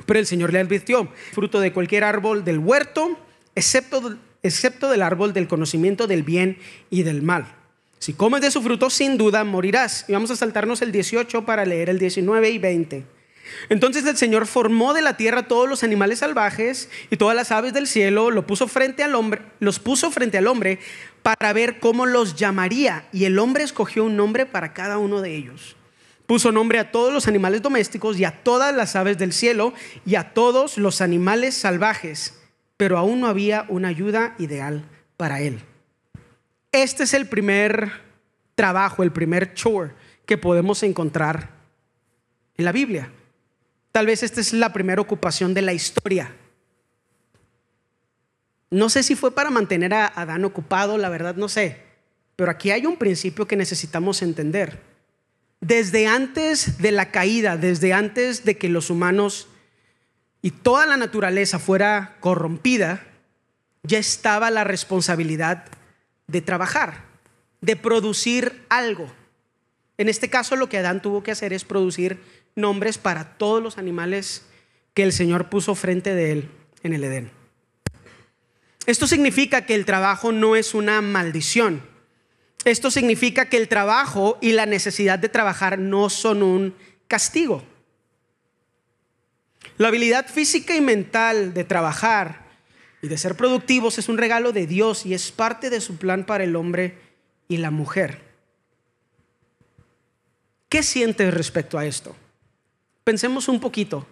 [0.06, 3.18] Pero el Señor le advirtió, fruto de cualquier árbol del huerto,
[3.54, 6.58] excepto, excepto del árbol del conocimiento del bien
[6.90, 7.46] y del mal.
[7.98, 10.06] Si comes de su fruto, sin duda morirás.
[10.08, 13.04] Y vamos a saltarnos el 18 para leer el 19 y 20.
[13.68, 17.72] Entonces el Señor formó de la tierra todos los animales salvajes y todas las aves
[17.72, 20.78] del cielo, lo puso frente al hombre, los puso frente al hombre
[21.22, 23.08] para ver cómo los llamaría.
[23.12, 25.76] Y el hombre escogió un nombre para cada uno de ellos.
[26.26, 29.74] Puso nombre a todos los animales domésticos y a todas las aves del cielo
[30.06, 32.40] y a todos los animales salvajes,
[32.76, 34.84] pero aún no había una ayuda ideal
[35.16, 35.60] para él.
[36.70, 37.92] Este es el primer
[38.54, 39.92] trabajo, el primer chore
[40.24, 41.50] que podemos encontrar
[42.56, 43.10] en la Biblia.
[43.92, 46.34] Tal vez esta es la primera ocupación de la historia.
[48.70, 51.82] No sé si fue para mantener a Adán ocupado, la verdad no sé,
[52.36, 54.80] pero aquí hay un principio que necesitamos entender
[55.62, 59.46] desde antes de la caída, desde antes de que los humanos
[60.42, 63.06] y toda la naturaleza fuera corrompida,
[63.84, 65.66] ya estaba la responsabilidad
[66.26, 67.04] de trabajar,
[67.60, 69.06] de producir algo.
[69.98, 72.20] En este caso lo que Adán tuvo que hacer es producir
[72.54, 74.46] nombres para todos los animales
[74.94, 76.50] que el Señor puso frente de él
[76.82, 77.30] en el Edén.
[78.86, 81.82] Esto significa que el trabajo no es una maldición.
[82.64, 86.74] Esto significa que el trabajo y la necesidad de trabajar no son un
[87.08, 87.62] castigo.
[89.78, 92.46] La habilidad física y mental de trabajar
[93.00, 96.24] y de ser productivos es un regalo de Dios y es parte de su plan
[96.24, 96.98] para el hombre
[97.48, 98.20] y la mujer.
[100.68, 102.16] ¿Qué sientes respecto a esto?
[103.04, 104.06] Pensemos un poquito.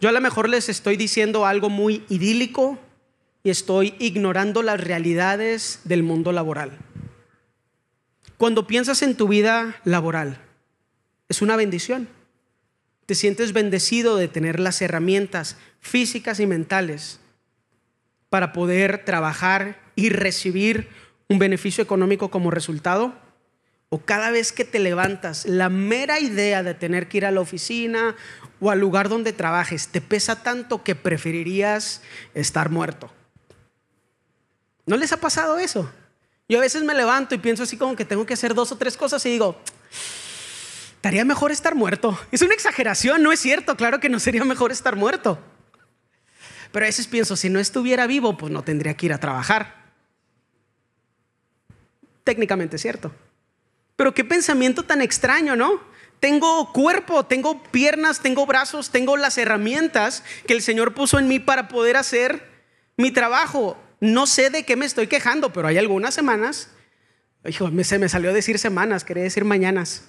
[0.00, 2.78] Yo a lo mejor les estoy diciendo algo muy idílico
[3.44, 6.78] y estoy ignorando las realidades del mundo laboral.
[8.36, 10.40] Cuando piensas en tu vida laboral,
[11.28, 12.08] es una bendición.
[13.06, 17.20] Te sientes bendecido de tener las herramientas físicas y mentales
[18.28, 20.88] para poder trabajar y recibir
[21.28, 23.14] un beneficio económico como resultado.
[23.88, 27.40] O cada vez que te levantas, la mera idea de tener que ir a la
[27.40, 28.16] oficina
[28.60, 32.02] o al lugar donde trabajes te pesa tanto que preferirías
[32.34, 33.12] estar muerto.
[34.86, 35.90] ¿No les ha pasado eso?
[36.48, 38.76] Yo a veces me levanto y pienso así como que tengo que hacer dos o
[38.76, 39.60] tres cosas y digo,
[40.94, 42.18] estaría mejor estar muerto.
[42.32, 45.38] Es una exageración, no es cierto, claro que no sería mejor estar muerto.
[46.72, 49.86] Pero a veces pienso, si no estuviera vivo, pues no tendría que ir a trabajar.
[52.24, 53.12] Técnicamente es cierto.
[53.96, 55.80] Pero qué pensamiento tan extraño, ¿no?
[56.20, 61.38] Tengo cuerpo, tengo piernas, tengo brazos, tengo las herramientas que el Señor puso en mí
[61.38, 62.56] para poder hacer
[62.96, 66.70] mi trabajo no sé de qué me estoy quejando, pero hay algunas semanas,
[67.46, 70.02] hijo, se me salió decir semanas, quería decir mañanas.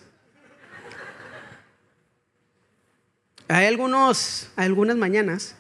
[3.48, 5.56] Hay algunos, algunas mañanas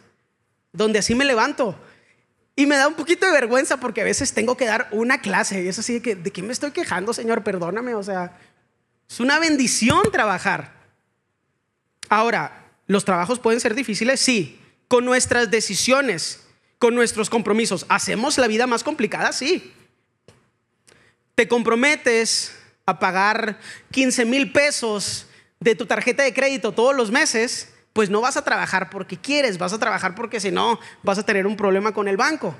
[0.73, 1.79] donde así me levanto
[2.57, 5.63] y me da un poquito de vergüenza porque a veces tengo que dar una clase
[5.63, 7.43] y es así de que, ¿de qué me estoy quejando, Señor?
[7.43, 8.37] Perdóname, o sea,
[9.09, 10.73] es una bendición trabajar.
[12.09, 14.19] Ahora, ¿los trabajos pueden ser difíciles?
[14.19, 16.41] Sí, con nuestras decisiones
[16.79, 17.85] con nuestros compromisos.
[17.89, 19.31] ¿Hacemos la vida más complicada?
[19.31, 19.73] Sí.
[21.35, 22.53] ¿Te comprometes
[22.85, 23.59] a pagar
[23.91, 25.27] 15 mil pesos
[25.59, 27.73] de tu tarjeta de crédito todos los meses?
[27.97, 31.25] Pues no vas a trabajar porque quieres, vas a trabajar porque si no vas a
[31.25, 32.55] tener un problema con el banco.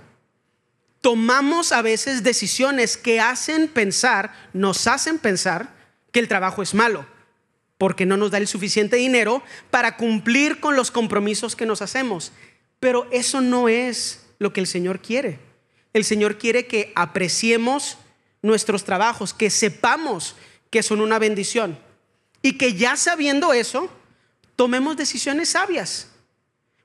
[0.99, 5.75] Tomamos a veces decisiones que hacen pensar, nos hacen pensar
[6.11, 7.05] que el trabajo es malo,
[7.77, 12.31] porque no nos da el suficiente dinero para cumplir con los compromisos que nos hacemos.
[12.79, 15.37] Pero eso no es lo que el Señor quiere.
[15.93, 17.99] El Señor quiere que apreciemos
[18.41, 20.35] nuestros trabajos, que sepamos
[20.71, 21.77] que son una bendición
[22.41, 23.91] y que ya sabiendo eso,
[24.57, 26.09] tomemos decisiones sabias.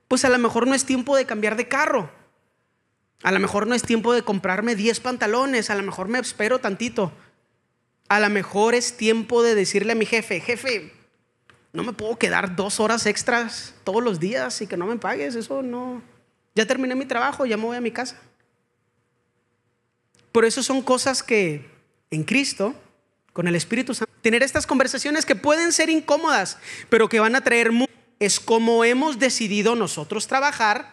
[0.06, 2.08] Pues a lo mejor no es tiempo de cambiar de carro,
[3.24, 6.58] A lo mejor no es tiempo de comprarme 10 pantalones, a lo mejor me espero
[6.58, 7.12] tantito.
[8.08, 10.92] A lo mejor es tiempo de decirle a mi jefe, jefe,
[11.72, 15.36] no me puedo quedar dos horas extras todos los días y que no me pagues,
[15.36, 16.02] eso no.
[16.56, 18.20] Ya terminé mi trabajo, ya me voy a mi casa.
[20.32, 21.70] Por eso son cosas que
[22.10, 22.74] en Cristo,
[23.32, 26.58] con el Espíritu Santo, tener estas conversaciones que pueden ser incómodas,
[26.88, 27.70] pero que van a traer
[28.20, 30.92] es como hemos decidido nosotros trabajar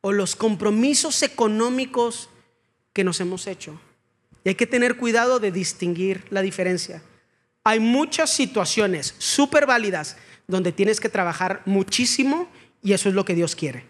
[0.00, 2.28] o los compromisos económicos
[2.92, 3.80] que nos hemos hecho.
[4.44, 7.02] Y hay que tener cuidado de distinguir la diferencia.
[7.64, 10.16] Hay muchas situaciones súper válidas
[10.46, 12.48] donde tienes que trabajar muchísimo
[12.82, 13.84] y eso es lo que Dios quiere.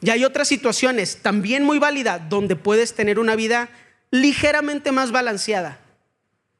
[0.00, 3.68] Y hay otras situaciones también muy válidas donde puedes tener una vida
[4.10, 5.81] ligeramente más balanceada.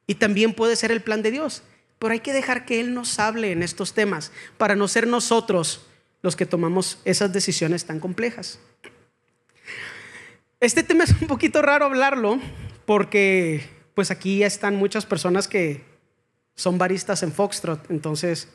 [0.07, 1.63] Y también puede ser el plan de Dios.
[1.99, 5.85] Pero hay que dejar que Él nos hable en estos temas para no ser nosotros
[6.21, 8.59] los que tomamos esas decisiones tan complejas.
[10.59, 12.39] Este tema es un poquito raro hablarlo
[12.85, 15.83] porque pues aquí ya están muchas personas que
[16.55, 18.47] son baristas en Foxtrot, entonces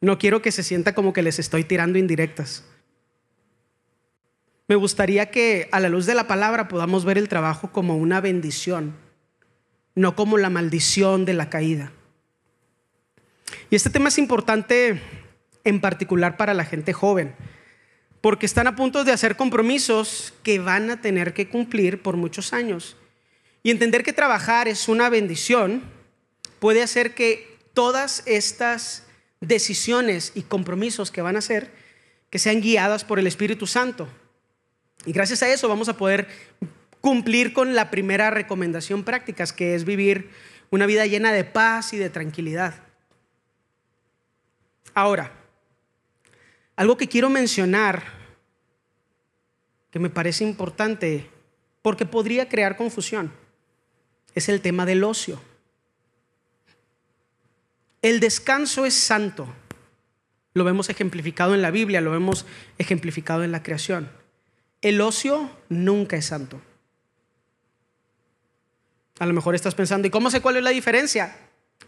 [0.00, 2.64] no quiero que se sienta como que les estoy tirando indirectas.
[4.68, 8.20] Me gustaría que a la luz de la palabra podamos ver el trabajo como una
[8.20, 8.94] bendición,
[9.94, 11.92] no como la maldición de la caída.
[13.70, 15.00] Y este tema es importante
[15.64, 17.34] en particular para la gente joven,
[18.20, 22.52] porque están a punto de hacer compromisos que van a tener que cumplir por muchos
[22.52, 22.96] años.
[23.62, 25.82] Y entender que trabajar es una bendición
[26.60, 29.04] puede hacer que todas estas
[29.40, 31.72] decisiones y compromisos que van a hacer,
[32.28, 34.06] que sean guiadas por el Espíritu Santo.
[35.06, 36.28] Y gracias a eso vamos a poder
[37.00, 40.30] cumplir con la primera recomendación práctica, que es vivir
[40.70, 42.74] una vida llena de paz y de tranquilidad.
[44.94, 45.32] Ahora,
[46.76, 48.02] algo que quiero mencionar,
[49.90, 51.28] que me parece importante,
[51.82, 53.32] porque podría crear confusión,
[54.34, 55.40] es el tema del ocio.
[58.02, 59.46] El descanso es santo.
[60.54, 62.46] Lo vemos ejemplificado en la Biblia, lo vemos
[62.78, 64.10] ejemplificado en la creación.
[64.80, 66.60] El ocio nunca es santo.
[69.20, 71.36] A lo mejor estás pensando, ¿y cómo sé cuál es la diferencia?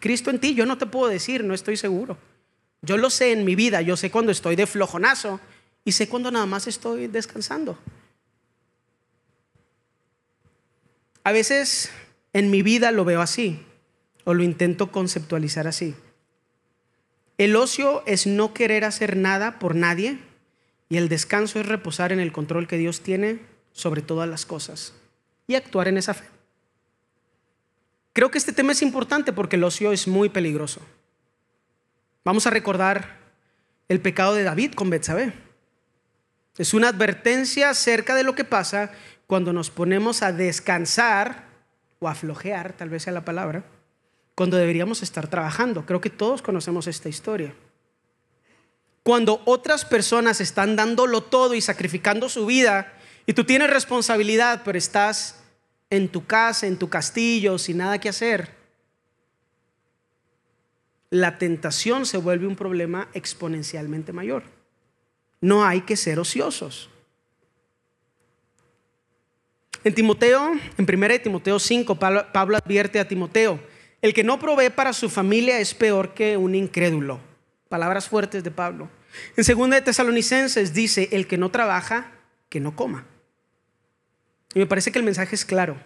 [0.00, 2.18] Cristo en ti, yo no te puedo decir, no estoy seguro.
[2.82, 5.40] Yo lo sé en mi vida, yo sé cuando estoy de flojonazo
[5.82, 7.78] y sé cuando nada más estoy descansando.
[11.24, 11.90] A veces
[12.34, 13.64] en mi vida lo veo así
[14.24, 15.94] o lo intento conceptualizar así.
[17.38, 20.18] El ocio es no querer hacer nada por nadie
[20.90, 23.40] y el descanso es reposar en el control que Dios tiene
[23.72, 24.92] sobre todas las cosas
[25.46, 26.26] y actuar en esa fe.
[28.12, 30.80] Creo que este tema es importante porque el ocio es muy peligroso.
[32.24, 33.18] Vamos a recordar
[33.88, 35.32] el pecado de David con Betsabé.
[36.58, 38.92] Es una advertencia acerca de lo que pasa
[39.26, 41.44] cuando nos ponemos a descansar
[41.98, 43.64] o a flojear, tal vez sea la palabra,
[44.34, 45.86] cuando deberíamos estar trabajando.
[45.86, 47.54] Creo que todos conocemos esta historia.
[49.02, 52.92] Cuando otras personas están dándolo todo y sacrificando su vida
[53.24, 55.41] y tú tienes responsabilidad, pero estás
[55.92, 58.48] en tu casa, en tu castillo, sin nada que hacer,
[61.10, 64.44] la tentación se vuelve un problema exponencialmente mayor.
[65.42, 66.88] No hay que ser ociosos.
[69.84, 73.60] En Timoteo, en 1 Timoteo 5, Pablo advierte a Timoteo,
[74.00, 77.20] el que no provee para su familia es peor que un incrédulo.
[77.68, 78.88] Palabras fuertes de Pablo.
[79.36, 82.12] En 2 de Tesalonicenses dice, el que no trabaja,
[82.48, 83.11] que no coma.
[84.54, 85.76] Y me parece que el mensaje es claro.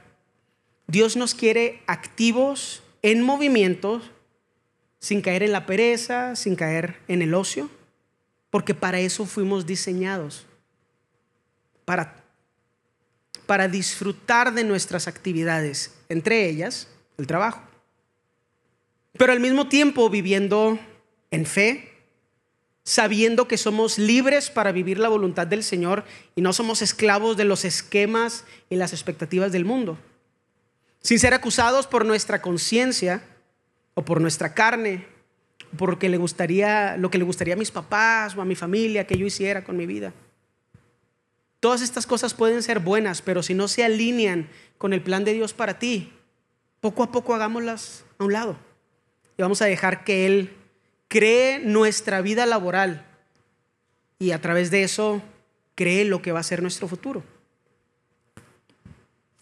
[0.86, 4.02] Dios nos quiere activos, en movimiento,
[4.98, 7.70] sin caer en la pereza, sin caer en el ocio,
[8.50, 10.46] porque para eso fuimos diseñados,
[11.84, 12.24] para,
[13.46, 16.88] para disfrutar de nuestras actividades, entre ellas
[17.18, 17.62] el trabajo,
[19.12, 20.78] pero al mismo tiempo viviendo
[21.30, 21.95] en fe,
[22.86, 26.04] sabiendo que somos libres para vivir la voluntad del Señor
[26.36, 29.98] y no somos esclavos de los esquemas y las expectativas del mundo,
[31.00, 33.24] sin ser acusados por nuestra conciencia
[33.94, 35.04] o por nuestra carne,
[35.76, 38.54] por lo que le gustaría, lo que le gustaría a mis papás o a mi
[38.54, 40.14] familia que yo hiciera con mi vida.
[41.58, 45.32] Todas estas cosas pueden ser buenas, pero si no se alinean con el plan de
[45.32, 46.12] Dios para ti,
[46.80, 48.56] poco a poco hagámoslas a un lado.
[49.36, 50.54] Y vamos a dejar que Él
[51.08, 53.06] cree nuestra vida laboral
[54.18, 55.22] y a través de eso
[55.74, 57.22] cree lo que va a ser nuestro futuro.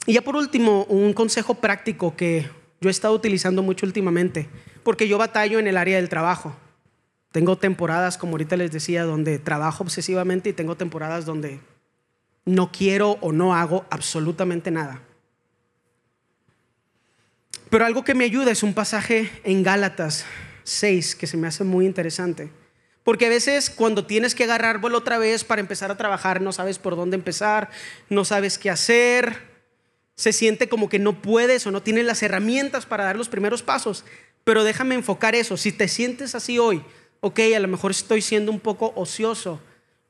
[0.07, 2.49] Y ya por último, un consejo práctico que
[2.81, 4.49] yo he estado utilizando mucho últimamente,
[4.83, 6.55] porque yo batallo en el área del trabajo.
[7.33, 11.61] Tengo temporadas, como ahorita les decía, donde trabajo obsesivamente y tengo temporadas donde
[12.45, 15.01] no quiero o no hago absolutamente nada.
[17.71, 20.27] Pero algo que me ayuda es un pasaje en Gálatas
[20.65, 22.51] 6 que se me hace muy interesante.
[23.05, 26.53] Porque a veces cuando tienes que agarrar vuelo otra vez para empezar a trabajar, no
[26.53, 27.71] sabes por dónde empezar,
[28.09, 29.55] no sabes qué hacer,
[30.17, 33.62] se siente como que no puedes o no tienes las herramientas para dar los primeros
[33.62, 34.05] pasos.
[34.43, 35.57] Pero déjame enfocar eso.
[35.57, 36.83] Si te sientes así hoy,
[37.21, 39.61] ok, a lo mejor estoy siendo un poco ocioso,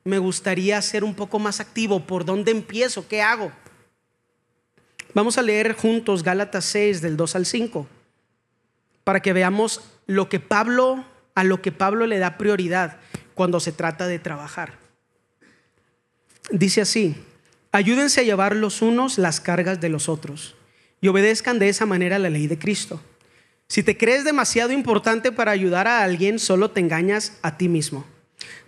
[0.03, 2.01] me gustaría ser un poco más activo.
[2.01, 3.07] ¿Por dónde empiezo?
[3.07, 3.51] ¿Qué hago?
[5.13, 7.87] Vamos a leer juntos Gálatas 6 del 2 al 5
[9.03, 12.97] para que veamos lo que Pablo a lo que Pablo le da prioridad
[13.33, 14.73] cuando se trata de trabajar.
[16.49, 17.15] Dice así:
[17.71, 20.55] Ayúdense a llevar los unos las cargas de los otros
[21.01, 23.01] y obedezcan de esa manera la ley de Cristo.
[23.67, 28.05] Si te crees demasiado importante para ayudar a alguien, solo te engañas a ti mismo.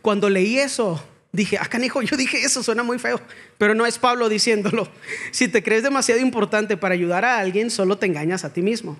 [0.01, 3.21] Cuando leí eso, dije, ah, canijo, yo dije eso, suena muy feo,
[3.57, 4.89] pero no es Pablo diciéndolo.
[5.31, 8.97] Si te crees demasiado importante para ayudar a alguien, solo te engañas a ti mismo.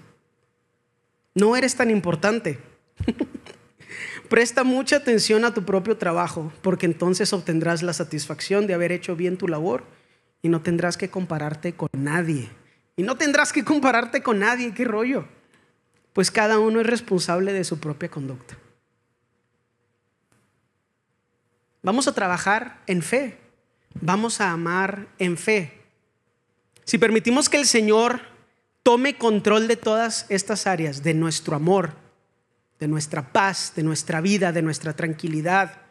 [1.38, 2.58] No eres tan importante.
[4.30, 9.16] Presta mucha atención a tu propio trabajo, porque entonces obtendrás la satisfacción de haber hecho
[9.16, 9.84] bien tu labor
[10.42, 12.50] y no tendrás que compararte con nadie.
[12.96, 15.28] Y no tendrás que compararte con nadie, qué rollo.
[16.14, 18.58] Pues cada uno es responsable de su propia conducta.
[21.84, 23.38] Vamos a trabajar en fe.
[24.02, 25.84] Vamos a amar en fe.
[26.84, 28.22] Si permitimos que el Señor
[28.88, 31.92] tome control de todas estas áreas, de nuestro amor,
[32.80, 35.82] de nuestra paz, de nuestra vida, de nuestra tranquilidad,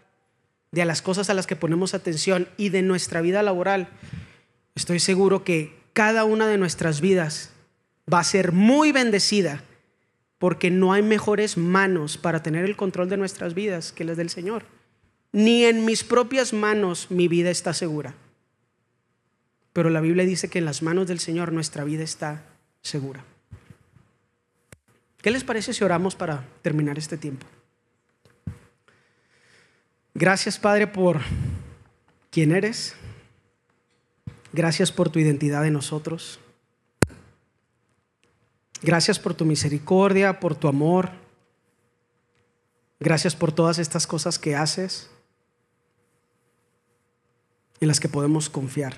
[0.72, 3.90] de las cosas a las que ponemos atención y de nuestra vida laboral,
[4.74, 7.50] estoy seguro que cada una de nuestras vidas
[8.10, 9.62] va a ser muy bendecida
[10.38, 14.30] porque no hay mejores manos para tener el control de nuestras vidas que las del
[14.30, 14.64] Señor.
[15.32, 18.14] Ni en mis propias manos mi vida está segura.
[19.74, 22.55] Pero la Biblia dice que en las manos del Señor nuestra vida está
[22.86, 23.24] segura.
[25.18, 27.46] ¿Qué les parece si oramos para terminar este tiempo?
[30.14, 31.20] Gracias Padre por
[32.30, 32.94] quién eres.
[34.52, 36.38] Gracias por tu identidad en nosotros.
[38.82, 41.10] Gracias por tu misericordia, por tu amor.
[43.00, 45.10] Gracias por todas estas cosas que haces,
[47.80, 48.96] en las que podemos confiar.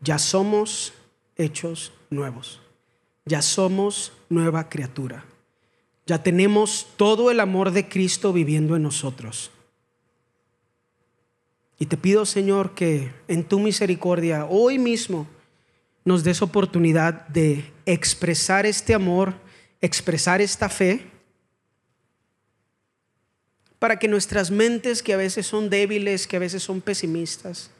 [0.00, 0.94] Ya somos
[1.36, 2.60] hechos nuevos.
[3.24, 5.24] Ya somos nueva criatura.
[6.06, 9.50] Ya tenemos todo el amor de Cristo viviendo en nosotros.
[11.78, 15.26] Y te pido, Señor, que en tu misericordia hoy mismo
[16.04, 19.34] nos des oportunidad de expresar este amor,
[19.80, 21.06] expresar esta fe,
[23.78, 27.70] para que nuestras mentes, que a veces son débiles, que a veces son pesimistas,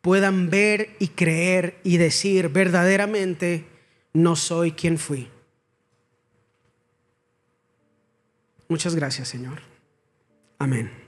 [0.00, 3.66] puedan ver y creer y decir verdaderamente,
[4.12, 5.28] no soy quien fui.
[8.68, 9.60] Muchas gracias, Señor.
[10.58, 11.07] Amén.